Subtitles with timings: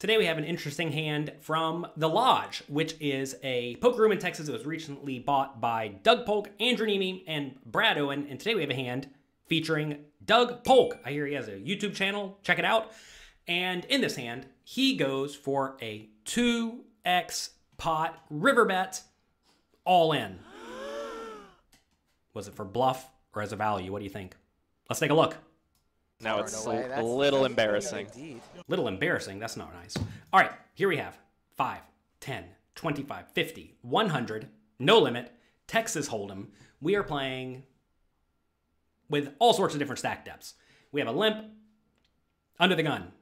[0.00, 4.18] Today we have an interesting hand from The Lodge, which is a poker room in
[4.18, 8.26] Texas that was recently bought by Doug Polk, Andrew Neeme, and Brad Owen.
[8.30, 9.10] And today we have a hand
[9.44, 10.96] featuring Doug Polk.
[11.04, 12.38] I hear he has a YouTube channel.
[12.42, 12.92] Check it out.
[13.46, 19.02] And in this hand, he goes for a 2x pot river bet
[19.84, 20.38] all in.
[22.32, 23.92] Was it for bluff or as a value?
[23.92, 24.34] What do you think?
[24.88, 25.36] Let's take a look.
[26.22, 28.06] Now Far it's away, a that's- little that's embarrassing.
[28.14, 28.40] Indeed.
[28.68, 29.38] Little embarrassing.
[29.38, 29.96] That's not nice.
[30.32, 31.18] All right, here we have
[31.56, 31.80] 5,
[32.20, 32.44] 10,
[32.74, 35.32] 25, 50, 100, no limit,
[35.66, 36.48] Texas Hold'em.
[36.80, 37.62] We are playing
[39.08, 40.54] with all sorts of different stack depths.
[40.92, 41.44] We have a limp,
[42.58, 43.12] under the gun.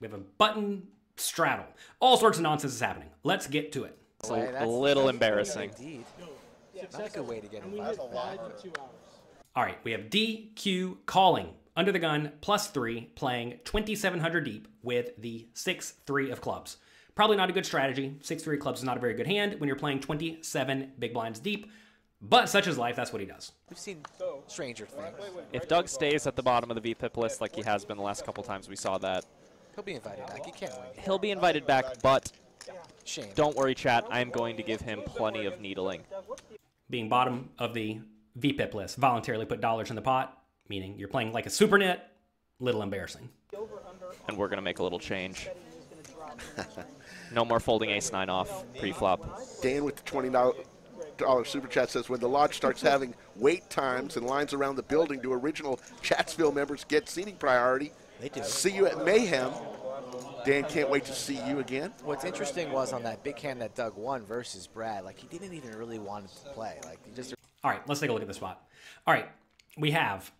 [0.00, 0.86] We have a button
[1.16, 1.66] straddle.
[1.98, 3.10] All sorts of nonsense is happening.
[3.24, 3.98] Let's get to it.
[4.20, 5.70] It's a, that's- little that's embarrassing.
[5.78, 6.04] Indeed.
[6.92, 8.14] Not a good way to get And we involved.
[9.60, 15.10] All right, we have DQ calling under the gun plus three, playing 2,700 deep with
[15.18, 16.78] the 6 3 of clubs.
[17.14, 18.16] Probably not a good strategy.
[18.22, 21.40] 6 3 clubs is not a very good hand when you're playing 27 big blinds
[21.40, 21.70] deep,
[22.22, 23.52] but such is life, that's what he does.
[23.68, 24.02] We've seen
[24.46, 25.14] stranger things.
[25.52, 28.02] If Doug stays at the bottom of the VPIP list like he has been the
[28.02, 29.26] last couple times we saw that,
[29.74, 30.46] He'll be invited back.
[30.46, 31.04] He can't win.
[31.04, 32.32] he'll be invited back, but
[33.04, 33.26] Shame.
[33.34, 34.06] don't worry, chat.
[34.08, 36.04] I am going to give him plenty of needling.
[36.88, 38.00] Being bottom of the
[38.40, 42.00] VPIP list, voluntarily put dollars in the pot, meaning you're playing like a super nit,
[42.58, 43.28] little embarrassing.
[44.28, 45.48] And we're going to make a little change.
[47.32, 49.40] no more folding ace nine off pre-flop.
[49.62, 54.16] Dan with the twenty dollar super chat says when the lodge starts having wait times
[54.16, 57.92] and lines around the building, do original Chatsville members get seating priority?
[58.20, 58.42] They do.
[58.42, 59.50] See you at Mayhem.
[60.44, 61.92] Dan can't wait to see you again.
[62.02, 65.52] What's interesting was on that big hand that Doug won versus Brad, like he didn't
[65.52, 66.78] even really want to play.
[66.84, 68.66] Like he just All right, let's take a look at the spot.
[69.06, 69.28] All right,
[69.76, 70.30] we have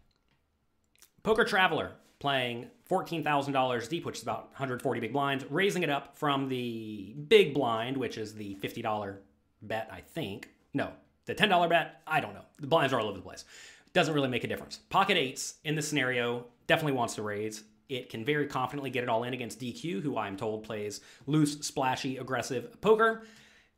[1.23, 6.49] Poker Traveler playing $14,000 deep, which is about 140 big blinds, raising it up from
[6.49, 9.17] the big blind, which is the $50
[9.63, 10.51] bet, I think.
[10.75, 10.91] No,
[11.27, 12.45] the $10 bet, I don't know.
[12.59, 13.45] The blinds are all over the place.
[13.93, 14.79] Doesn't really make a difference.
[14.89, 17.65] Pocket eights in this scenario definitely wants to raise.
[17.89, 21.59] It can very confidently get it all in against DQ, who I'm told plays loose,
[21.61, 23.25] splashy, aggressive poker.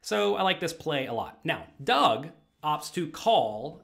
[0.03, 1.41] So I like this play a lot.
[1.45, 2.29] Now, Doug
[2.63, 3.83] opts to call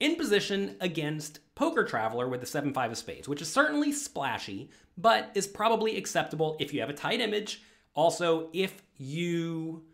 [0.00, 4.70] in position against Poker Traveler with the 7 5 of spades, which is certainly splashy,
[4.98, 7.62] but is probably acceptable if you have a tight image.
[7.94, 9.84] Also, if you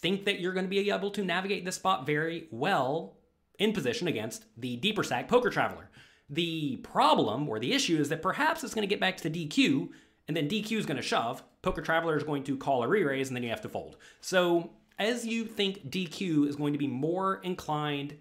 [0.00, 3.16] think that you're going to be able to navigate this spot very well
[3.58, 5.90] in position against the deeper stack Poker Traveler.
[6.30, 9.46] The problem or the issue is that perhaps it's going to get back to the
[9.46, 9.88] DQ,
[10.26, 11.42] and then DQ is going to shove.
[11.60, 13.96] Poker Traveler is going to call a re raise, and then you have to fold.
[14.20, 18.16] So, as you think DQ is going to be more inclined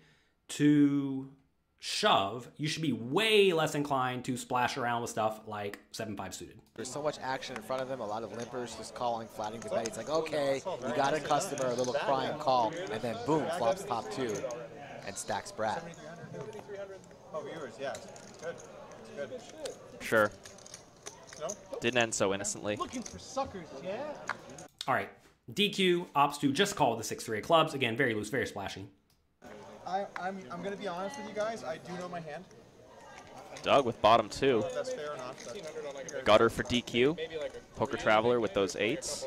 [0.47, 1.29] to
[1.77, 6.33] shove, you should be way less inclined to splash around with stuff like 7 5
[6.33, 6.57] suited.
[6.75, 7.99] there's so much action in front of him.
[7.99, 9.89] A lot of limpers just calling, flatting the bet.
[9.89, 13.83] He's like, okay, you got a customer, a little crying call, and then boom, flops
[13.83, 14.33] top two,
[15.05, 15.83] and stacks Brad.
[17.33, 17.93] Oh, viewers, yeah.
[18.41, 18.55] Good.
[19.29, 19.41] Good.
[19.99, 20.31] Sure.
[21.81, 22.77] Didn't end so innocently.
[22.77, 23.97] Looking for suckers, yeah?
[24.87, 25.09] All right,
[25.53, 27.73] DQ opts to just call the 6 3 of clubs.
[27.73, 28.87] Again, very loose, very splashy.
[29.87, 31.63] I, I'm, I'm going to be honest with you guys.
[31.63, 32.45] I do know my hand.
[33.63, 34.63] Doug with bottom two.
[34.73, 37.17] That's fair or Gutter for DQ.
[37.75, 39.25] Poker Traveler with those eights.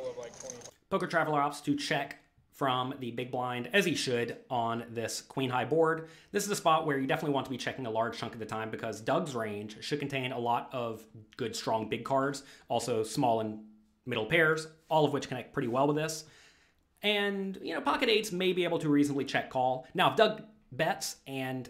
[0.89, 2.19] Poker Traveler opts to check
[2.53, 6.09] from the big blind, as he should, on this queen high board.
[6.31, 8.39] This is a spot where you definitely want to be checking a large chunk of
[8.39, 11.03] the time because Doug's range should contain a lot of
[11.37, 13.59] good, strong big cards, also small and
[14.07, 16.25] middle pairs, all of which connect pretty well with this.
[17.03, 19.87] And, you know, pocket eights may be able to reasonably check call.
[19.95, 21.69] Now, if Doug bets and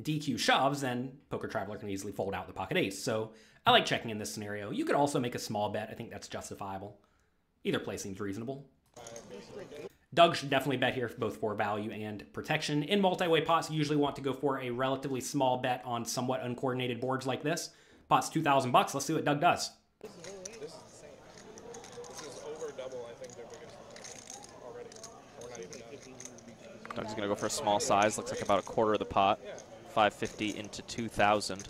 [0.00, 2.98] DQ shoves, then Poker Traveler can easily fold out the pocket eights.
[2.98, 3.32] So
[3.66, 4.70] I like checking in this scenario.
[4.70, 5.88] You could also make a small bet.
[5.90, 6.98] I think that's justifiable.
[7.64, 8.64] Either play seems reasonable.
[10.14, 12.82] Doug should definitely bet here both for value and protection.
[12.84, 16.42] In multi-way pots, you usually want to go for a relatively small bet on somewhat
[16.42, 17.70] uncoordinated boards like this.
[18.08, 18.94] Pot's 2,000 bucks.
[18.94, 19.70] Let's see what Doug does.
[27.08, 28.18] Doug's going to go for a small size.
[28.18, 29.40] Looks like about a quarter of the pot.
[29.94, 31.66] 550 into 2,000.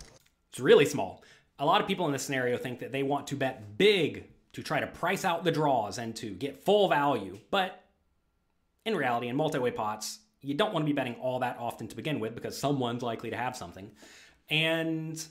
[0.49, 1.23] It's really small.
[1.59, 4.61] A lot of people in this scenario think that they want to bet big to
[4.61, 7.39] try to price out the draws and to get full value.
[7.51, 7.81] But
[8.85, 11.95] in reality, in multi-way pots, you don't want to be betting all that often to
[11.95, 13.91] begin with because someone's likely to have something.
[14.49, 15.25] And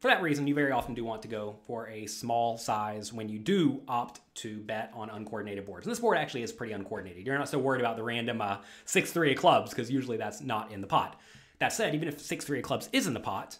[0.00, 3.28] for that reason, you very often do want to go for a small size when
[3.28, 5.86] you do opt to bet on uncoordinated boards.
[5.86, 7.26] And this board actually is pretty uncoordinated.
[7.26, 10.40] You're not so worried about the random uh, 6 3 of clubs because usually that's
[10.40, 11.18] not in the pot.
[11.58, 13.58] That said, even if 6 3 of clubs is in the pot,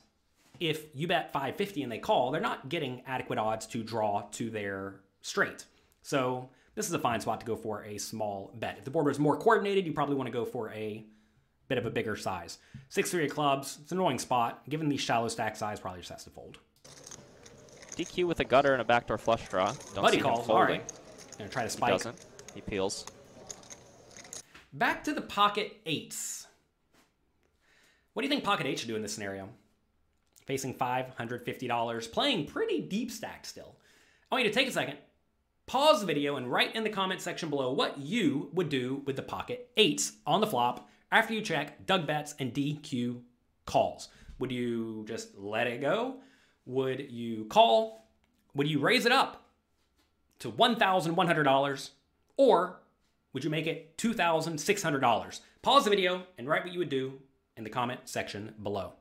[0.60, 4.50] if you bet 550 and they call, they're not getting adequate odds to draw to
[4.50, 5.64] their straight.
[6.02, 8.76] So this is a fine spot to go for a small bet.
[8.78, 11.04] If the board was more coordinated, you probably want to go for a
[11.68, 12.58] bit of a bigger size.
[12.90, 14.68] 6-3 of clubs, it's an annoying spot.
[14.68, 16.58] Given the shallow stack size, probably just has to fold.
[17.96, 19.72] DQ with a gutter and a backdoor flush draw.
[19.94, 20.92] Don't Buddy calls, alright.
[21.38, 21.92] Gonna try to He spike.
[21.92, 22.16] doesn't.
[22.54, 23.06] He peels.
[24.72, 26.46] Back to the pocket eights.
[28.12, 29.48] What do you think pocket eight should do in this scenario?
[30.46, 33.76] Facing $550, playing pretty deep stacked still.
[34.30, 34.98] I want you to take a second,
[35.66, 39.16] pause the video, and write in the comment section below what you would do with
[39.16, 43.20] the pocket eights on the flop after you check Doug bets and DQ
[43.64, 44.08] calls.
[44.38, 46.16] Would you just let it go?
[46.66, 48.08] Would you call?
[48.54, 49.44] Would you raise it up
[50.40, 51.90] to $1,100?
[52.36, 52.80] Or
[53.32, 55.40] would you make it $2,600?
[55.62, 57.14] Pause the video and write what you would do
[57.56, 58.92] in the comment section below.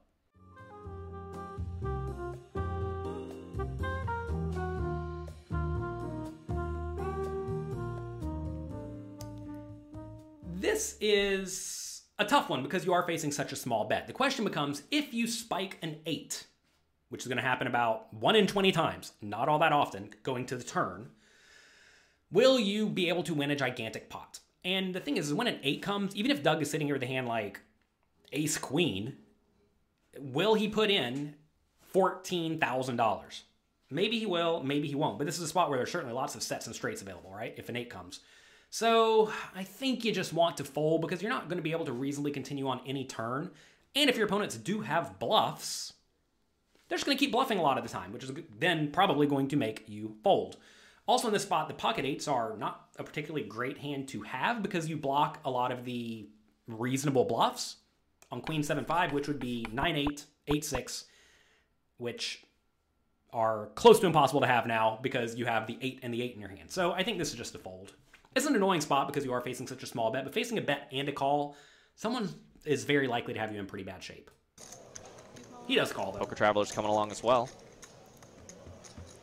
[10.58, 11.85] This is
[12.18, 14.08] a tough one because you are facing such a small bet.
[14.08, 16.46] The question becomes if you spike an 8,
[17.10, 20.46] which is going to happen about 1 in 20 times, not all that often, going
[20.48, 21.10] to the turn,
[22.32, 24.40] will you be able to win a gigantic pot?
[24.64, 26.96] And the thing is, is when an 8 comes, even if Doug is sitting here
[26.96, 27.62] with a hand like
[28.32, 29.18] ace queen,
[30.18, 31.36] will he put in
[31.94, 33.42] $14,000?
[33.92, 35.18] Maybe he will, maybe he won't.
[35.18, 37.54] But this is a spot where there's certainly lots of sets and straights available, right?
[37.58, 38.22] If an 8 comes.
[38.78, 41.86] So I think you just want to fold because you're not going to be able
[41.86, 43.52] to reasonably continue on any turn.
[43.96, 45.94] And if your opponents do have bluffs,
[46.90, 49.28] they're just going to keep bluffing a lot of the time, which is then probably
[49.28, 50.58] going to make you fold.
[51.08, 54.62] Also in this spot, the pocket eights are not a particularly great hand to have
[54.62, 56.28] because you block a lot of the
[56.68, 57.78] reasonable bluffs
[58.30, 61.06] on queen 7-5, which would be 9-8, 8-6,
[61.96, 62.44] which
[63.32, 66.34] are close to impossible to have now because you have the 8 and the 8
[66.34, 66.70] in your hand.
[66.70, 67.94] So I think this is just a fold.
[68.36, 70.62] It's an annoying spot because you are facing such a small bet, but facing a
[70.62, 71.56] bet and a call,
[71.96, 72.30] someone
[72.66, 74.30] is very likely to have you in pretty bad shape.
[75.68, 76.20] He does call though.
[76.20, 77.50] Poker Traveler's coming along as well.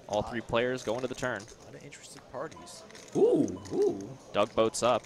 [0.08, 1.42] All three players going to the turn.
[1.42, 2.82] A lot of interested parties.
[3.14, 3.98] Ooh, ooh.
[4.32, 5.04] Doug boats up.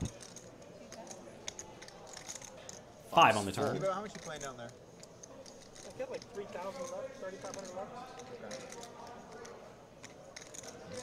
[3.12, 3.81] Five on the turn.
[3.82, 4.69] How much you playing down there?
[4.69, 8.23] I got like 3,000 bucks, 3,500 bucks.
[8.23, 8.87] Is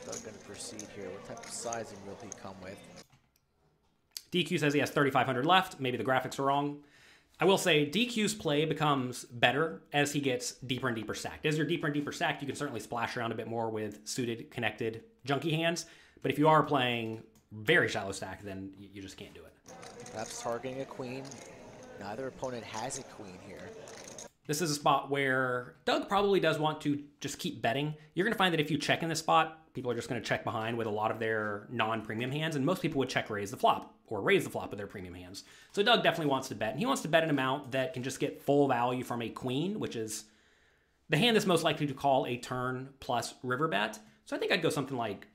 [0.06, 1.10] Doug going to proceed here?
[1.10, 2.78] What type of sizing will he come with?
[4.32, 5.80] DQ says he has 3,500 left.
[5.80, 6.80] Maybe the graphics are wrong.
[7.40, 11.46] I will say DQ's play becomes better as he gets deeper and deeper stacked.
[11.46, 14.08] As you're deeper and deeper stacked, you can certainly splash around a bit more with
[14.08, 15.86] suited, connected, junky hands.
[16.22, 19.54] But if you are playing very shallow stack, then you just can't do it.
[20.12, 21.24] Perhaps targeting a queen.
[22.00, 23.70] Neither opponent has a queen here.
[24.46, 27.94] This is a spot where Doug probably does want to just keep betting.
[28.14, 30.22] You're going to find that if you check in this spot, people are just going
[30.22, 33.30] to check behind with a lot of their non-premium hands, and most people would check
[33.30, 35.46] raise the flop or raise the flop with their premium hands.
[35.72, 38.04] So Doug definitely wants to bet, and he wants to bet an amount that can
[38.04, 40.26] just get full value from a queen, which is
[41.10, 43.98] the hand that's most likely to call a turn plus river bet.
[44.26, 45.28] So I think I'd go something like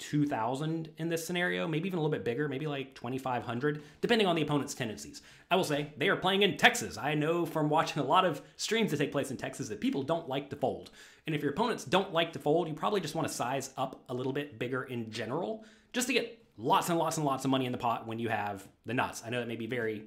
[0.00, 4.34] 2000 in this scenario, maybe even a little bit bigger, maybe like 2500, depending on
[4.34, 5.22] the opponent's tendencies.
[5.50, 6.96] I will say they are playing in Texas.
[6.96, 10.02] I know from watching a lot of streams that take place in Texas that people
[10.02, 10.90] don't like to fold.
[11.26, 14.02] And if your opponents don't like to fold, you probably just want to size up
[14.08, 17.50] a little bit bigger in general, just to get lots and lots and lots of
[17.50, 19.22] money in the pot when you have the nuts.
[19.24, 20.04] I know that may be very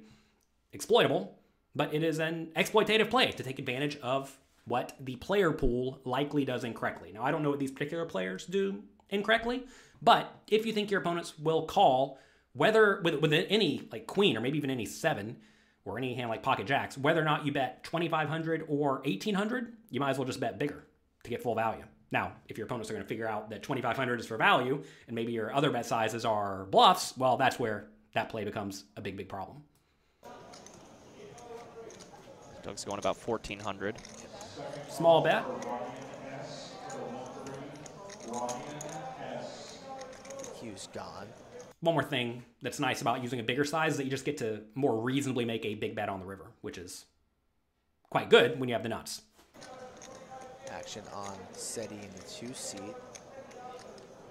[0.72, 1.38] exploitable,
[1.76, 4.36] but it is an exploitative play to take advantage of
[4.66, 7.12] what the player pool likely does incorrectly.
[7.12, 9.66] Now, I don't know what these particular players do incorrectly,
[10.02, 12.18] but if you think your opponents will call,
[12.52, 15.36] whether with, with any like queen or maybe even any seven
[15.84, 20.00] or any hand like pocket jacks, whether or not you bet 2500 or 1800, you
[20.00, 20.86] might as well just bet bigger
[21.24, 21.84] to get full value.
[22.10, 25.14] Now, if your opponents are going to figure out that 2500 is for value and
[25.14, 29.16] maybe your other bet sizes are bluffs, well, that's where that play becomes a big,
[29.16, 29.62] big problem.
[32.62, 33.96] Doug's going about 1400.
[34.88, 35.44] Small bet.
[40.64, 41.26] Q's gone.
[41.80, 44.38] One more thing that's nice about using a bigger size is that you just get
[44.38, 47.04] to more reasonably make a big bet on the river, which is
[48.08, 49.22] quite good when you have the nuts.
[50.70, 52.80] Action on SETI in the two seat.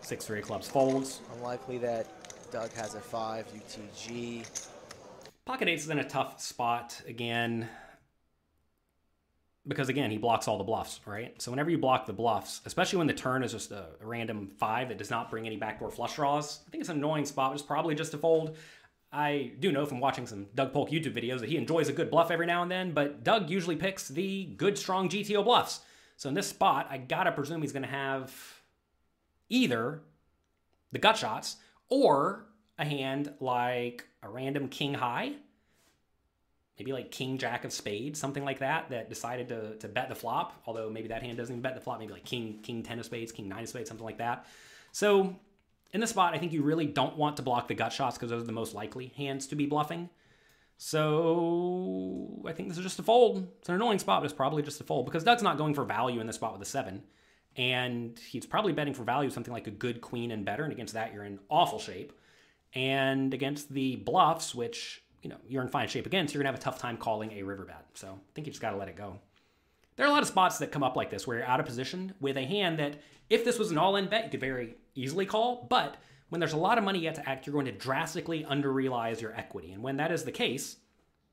[0.01, 1.21] Six three clubs folds.
[1.35, 2.07] Unlikely that
[2.51, 4.45] Doug has a five UTG.
[5.45, 7.69] Pocket eights is in a tough spot again.
[9.65, 11.41] Because again, he blocks all the bluffs, right?
[11.41, 14.89] So whenever you block the bluffs, especially when the turn is just a, random five
[14.89, 17.53] that does not bring any backdoor flush draws, I think it's an annoying spot.
[17.53, 18.57] It's probably just a fold.
[19.13, 22.09] I do know from watching some Doug Polk YouTube videos that he enjoys a good
[22.09, 25.81] bluff every now and then, but Doug usually picks the good, strong GTO bluffs.
[26.17, 28.33] So in this spot, I gotta presume he's gonna have
[29.49, 30.01] either
[30.91, 31.57] the gut shots
[31.89, 32.45] or
[32.79, 35.33] a hand like a random king high,
[36.77, 40.15] maybe like king jack of spades, something like that, that decided to, to bet the
[40.15, 40.61] flop.
[40.65, 43.05] Although maybe that hand doesn't even bet the flop, maybe like king king ten of
[43.05, 44.45] spades, king nine of spades, something like that.
[44.91, 45.35] So
[45.91, 48.31] in the spot, I think you really don't want to block the gut shots because
[48.31, 50.09] those are the most likely hands to be bluffing.
[50.77, 53.47] So I think this is just a fold.
[53.59, 55.85] It's an annoying spot, but it's probably just a fold because Doug's not going for
[55.85, 57.03] value in this spot with a seven.
[57.55, 60.63] And he's probably betting for value something like a good queen and better.
[60.63, 62.11] And against that, you're in awful shape.
[62.73, 66.51] And against the bluffs, which you know you're in fine shape again, so you're gonna
[66.51, 67.85] have a tough time calling a river bet.
[67.95, 69.19] So I think you just gotta let it go.
[69.95, 71.65] There are a lot of spots that come up like this where you're out of
[71.65, 75.25] position with a hand that, if this was an all-in bet, you could very easily
[75.25, 75.67] call.
[75.69, 75.97] But
[76.29, 79.35] when there's a lot of money yet to act, you're going to drastically under-realize your
[79.35, 79.71] equity.
[79.71, 80.77] And when that is the case,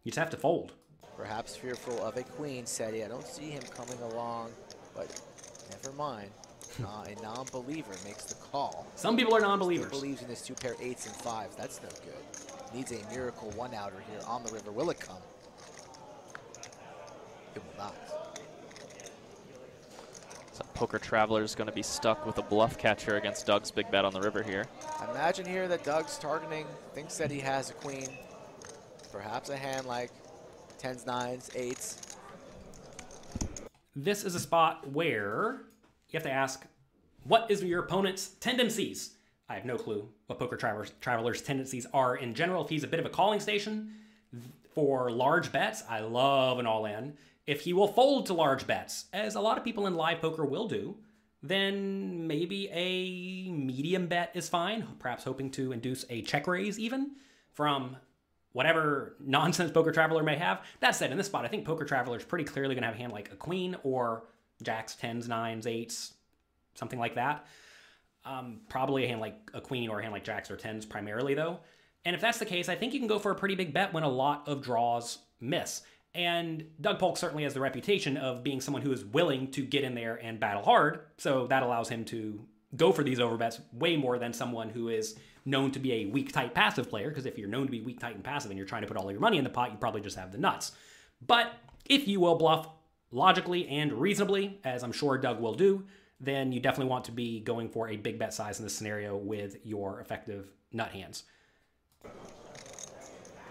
[0.04, 0.74] you just have to fold.
[1.16, 3.02] Perhaps fearful of a queen, Seti.
[3.02, 4.50] I don't see him coming along,
[4.94, 5.20] but
[5.70, 6.30] never mind.
[6.84, 8.86] Uh, a non-believer makes the call.
[8.94, 9.90] Some people are non-believers.
[9.90, 11.56] believes in this two pair eights and fives.
[11.56, 12.59] That's no good.
[12.72, 14.70] Needs a miracle one outer here on the river.
[14.70, 15.16] Will it come?
[17.54, 17.94] It will not.
[20.52, 21.00] So Poker
[21.38, 24.20] is going to be stuck with a bluff catcher against Doug's big bet on the
[24.20, 24.66] river here.
[25.00, 28.08] I imagine here that Doug's targeting, thinks that he has a queen.
[29.10, 30.10] Perhaps a hand like
[30.78, 32.16] tens, nines, eights.
[33.96, 35.62] This is a spot where
[36.08, 36.64] you have to ask,
[37.24, 39.16] what is your opponent's tendencies?
[39.50, 42.64] I have no clue what Poker Traveler's, Traveler's tendencies are in general.
[42.64, 43.90] If he's a bit of a calling station
[44.76, 47.14] for large bets, I love an all-in.
[47.48, 50.44] If he will fold to large bets, as a lot of people in live poker
[50.44, 50.96] will do,
[51.42, 57.16] then maybe a medium bet is fine, perhaps hoping to induce a check raise even
[57.52, 57.96] from
[58.52, 60.62] whatever nonsense Poker Traveler may have.
[60.78, 62.94] That said, in this spot, I think Poker Traveler is pretty clearly going to have
[62.94, 64.26] a hand like a queen or
[64.62, 66.14] jacks, tens, nines, eights,
[66.74, 67.46] something like that.
[68.24, 71.34] Um, probably a hand like a queen or a hand like jacks or tens primarily,
[71.34, 71.60] though.
[72.04, 73.92] And if that's the case, I think you can go for a pretty big bet
[73.92, 75.82] when a lot of draws miss.
[76.14, 79.84] And Doug Polk certainly has the reputation of being someone who is willing to get
[79.84, 81.00] in there and battle hard.
[81.18, 82.46] So that allows him to
[82.76, 86.32] go for these overbets way more than someone who is known to be a weak,
[86.32, 87.08] tight, passive player.
[87.08, 88.96] Because if you're known to be weak, tight, and passive and you're trying to put
[88.96, 90.72] all your money in the pot, you probably just have the nuts.
[91.24, 91.52] But
[91.84, 92.68] if you will bluff
[93.12, 95.84] logically and reasonably, as I'm sure Doug will do,
[96.20, 99.16] then you definitely want to be going for a big bet size in this scenario
[99.16, 101.24] with your effective nut hands.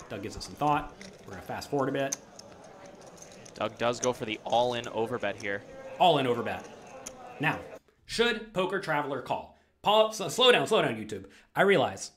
[0.10, 0.96] Doug gives it some thought.
[1.22, 2.18] We're going to fast forward a bit.
[3.56, 5.64] Doug does go for the all-in overbet here.
[6.00, 6.68] All in over bet.
[7.40, 7.60] Now,
[8.06, 9.58] should Poker Traveler call?
[9.82, 11.26] Paul, so slow down, slow down, YouTube.
[11.56, 12.12] I realize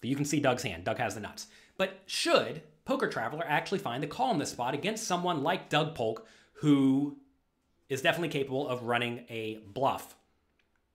[0.00, 0.84] that you can see Doug's hand.
[0.84, 1.46] Doug has the nuts.
[1.78, 5.94] But should Poker Traveler actually find the call in this spot against someone like Doug
[5.94, 7.18] Polk, who
[7.88, 10.14] is definitely capable of running a bluff?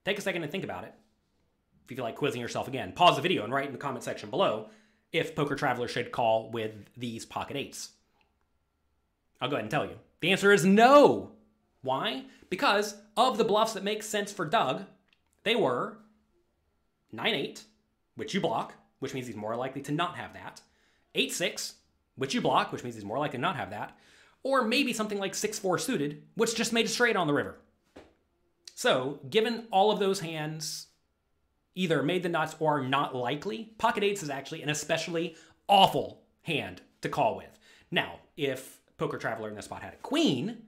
[0.04, 0.94] Take a second and think about it.
[1.84, 4.04] If you feel like quizzing yourself again, pause the video and write in the comment
[4.04, 4.68] section below
[5.12, 7.90] if Poker Traveler should call with these pocket eights.
[9.40, 9.96] I'll go ahead and tell you.
[10.20, 11.32] The answer is no.
[11.82, 12.24] Why?
[12.48, 14.84] Because of the bluffs that make sense for Doug,
[15.42, 15.98] they were
[17.10, 17.64] 9 8,
[18.16, 20.60] which you block, which means he's more likely to not have that,
[21.14, 21.74] 8 6,
[22.16, 23.96] which you block, which means he's more likely to not have that,
[24.42, 27.56] or maybe something like 6 4 suited, which just made a straight on the river.
[28.74, 30.88] So, given all of those hands
[31.74, 35.36] either made the nuts or are not likely, pocket eights is actually an especially
[35.68, 37.58] awful hand to call with.
[37.90, 40.62] Now, if Poker Traveler in this spot had a queen,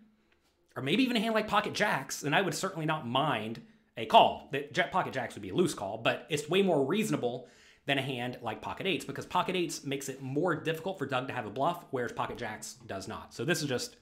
[0.77, 3.61] or maybe even a hand like Pocket Jacks, then I would certainly not mind
[3.97, 4.49] a call.
[4.53, 7.49] That Pocket Jacks would be a loose call, but it's way more reasonable
[7.87, 11.29] than a hand like Pocket Eights because Pocket Eights makes it more difficult for Doug
[11.29, 13.35] to have a bluff, whereas Pocket Jacks does not.
[13.35, 13.97] So this is just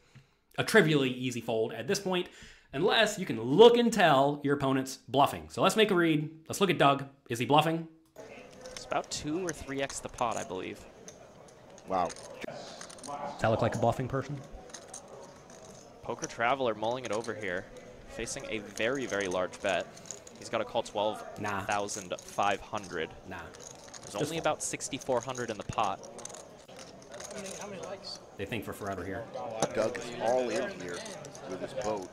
[0.59, 2.29] a trivially easy fold at this point,
[2.73, 5.49] unless you can look and tell your opponent's bluffing.
[5.49, 6.31] So let's make a read.
[6.49, 7.05] Let's look at Doug.
[7.29, 7.89] Is he bluffing?
[8.71, 10.81] It's about 2 or 3x the pot, I believe.
[11.89, 12.09] Wow.
[12.47, 14.39] Does that look like a bluffing person?
[16.03, 17.65] Poker Traveler mulling it over here,
[18.09, 19.87] facing a very, very large bet.
[20.39, 23.11] He's got to call 12,500.
[23.29, 23.37] Nah.
[24.13, 26.01] There's only about 6,400 in the pot.
[27.11, 28.21] How many, how many likes?
[28.37, 29.25] They think for forever here.
[29.75, 30.99] Doug is all in here
[31.49, 32.09] with his boat.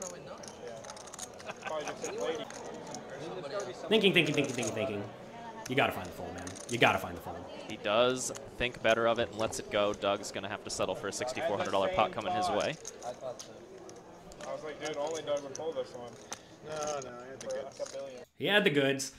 [1.66, 2.46] Probably just a lady.
[3.90, 5.04] Thinking, thinking, thinking, thinking, thinking.
[5.70, 6.46] You gotta find the fold, man.
[6.70, 7.44] You gotta find the fold.
[7.70, 9.94] He does think better of it and lets it go.
[9.94, 12.76] Doug's going to have to settle for a $6,400 pot coming his way.
[13.06, 16.12] I was like, dude, only Doug would pull this one.
[16.68, 17.80] No, no, I had the goods.
[17.80, 18.24] like a billion.
[18.38, 19.12] He had the goods.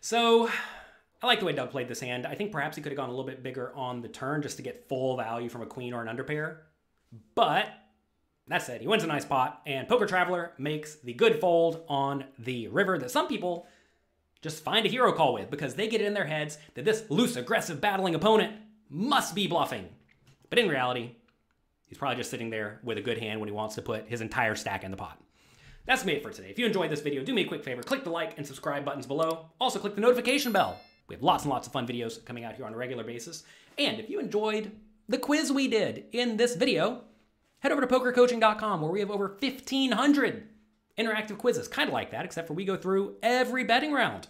[0.00, 0.50] So
[1.24, 2.26] I like the way Doug played this hand.
[2.26, 4.58] I think perhaps he could have gone a little bit bigger on the turn just
[4.58, 6.58] to get full value from a queen or an underpair.
[7.34, 7.72] But
[8.48, 12.24] That said, he wins a nice pot, and Poker Traveler makes the good fold on
[12.38, 13.66] the river that some people
[14.42, 17.04] just find a hero call with because they get it in their heads that this
[17.08, 18.54] loose, aggressive, battling opponent
[18.90, 19.88] must be bluffing.
[20.50, 21.12] But in reality,
[21.88, 24.20] he's probably just sitting there with a good hand when he wants to put his
[24.20, 25.18] entire stack in the pot.
[25.86, 26.50] That's me for today.
[26.50, 28.84] If you enjoyed this video, do me a quick favor, click the like and subscribe
[28.84, 29.46] buttons below.
[29.58, 30.78] Also, click the notification bell.
[31.08, 33.44] We have lots and lots of fun videos coming out here on a regular basis.
[33.78, 34.72] And if you enjoyed
[35.08, 37.02] the quiz we did in this video,
[37.60, 40.48] head over to pokercoaching.com where we have over 1,500
[40.98, 44.28] interactive quizzes, kind of like that, except for we go through every betting round.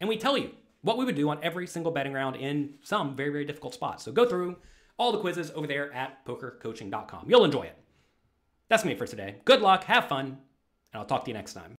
[0.00, 0.50] And we tell you
[0.82, 4.04] what we would do on every single betting round in some very, very difficult spots.
[4.04, 4.56] So go through
[4.98, 7.24] all the quizzes over there at pokercoaching.com.
[7.28, 7.78] You'll enjoy it.
[8.68, 9.36] That's me for today.
[9.44, 11.76] Good luck, have fun, and I'll talk to you next time.